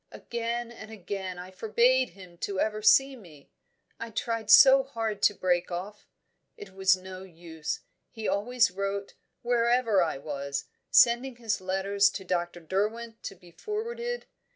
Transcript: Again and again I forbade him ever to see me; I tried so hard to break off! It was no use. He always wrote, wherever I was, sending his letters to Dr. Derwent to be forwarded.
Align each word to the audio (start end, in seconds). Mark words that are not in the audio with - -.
Again 0.11 0.71
and 0.71 0.89
again 0.89 1.37
I 1.37 1.51
forbade 1.51 2.09
him 2.09 2.39
ever 2.59 2.81
to 2.81 2.87
see 2.87 3.15
me; 3.15 3.51
I 3.99 4.09
tried 4.09 4.49
so 4.49 4.81
hard 4.81 5.21
to 5.21 5.35
break 5.35 5.69
off! 5.69 6.07
It 6.57 6.73
was 6.73 6.97
no 6.97 7.21
use. 7.21 7.81
He 8.09 8.27
always 8.27 8.71
wrote, 8.71 9.13
wherever 9.43 10.01
I 10.01 10.17
was, 10.17 10.65
sending 10.89 11.35
his 11.35 11.61
letters 11.61 12.09
to 12.17 12.23
Dr. 12.23 12.61
Derwent 12.61 13.21
to 13.21 13.35
be 13.35 13.51
forwarded. 13.51 14.25